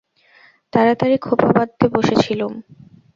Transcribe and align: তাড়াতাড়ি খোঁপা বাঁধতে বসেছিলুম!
তাড়াতাড়ি 0.73 1.15
খোঁপা 1.17 1.49
বাঁধতে 1.55 1.85
বসেছিলুম! 1.93 2.53